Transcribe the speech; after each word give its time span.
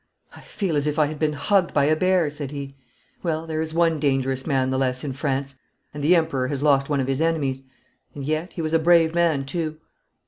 'I 0.35 0.41
feel 0.41 0.75
as 0.77 0.87
if 0.87 0.97
I 0.97 1.05
had 1.05 1.19
been 1.19 1.33
hugged 1.33 1.75
by 1.75 1.85
a 1.85 1.95
bear,' 1.95 2.31
said 2.31 2.49
he. 2.49 2.75
'Well, 3.21 3.45
there 3.45 3.61
is 3.61 3.71
one 3.75 3.99
dangerous 3.99 4.47
man 4.47 4.71
the 4.71 4.79
less 4.79 5.03
in 5.03 5.13
France, 5.13 5.59
and 5.93 6.03
the 6.03 6.15
Emperor 6.15 6.47
has 6.47 6.63
lost 6.63 6.89
one 6.89 6.99
of 6.99 7.05
his 7.07 7.21
enemies. 7.21 7.61
And 8.15 8.25
yet 8.25 8.53
he 8.53 8.63
was 8.63 8.73
a 8.73 8.79
brave 8.79 9.13
man 9.13 9.45
too!' 9.45 9.79